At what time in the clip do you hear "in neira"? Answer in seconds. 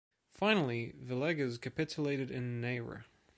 2.31-3.03